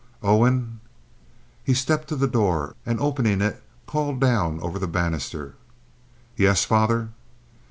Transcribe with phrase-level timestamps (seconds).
[0.23, 0.79] "Owen!"
[1.63, 5.53] He stepped to the door, and, opening it, called down over the banister.
[6.35, 7.09] "Yes, father."